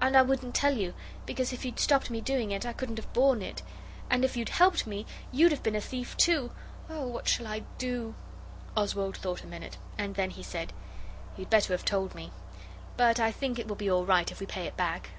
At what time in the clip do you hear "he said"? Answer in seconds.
10.30-10.72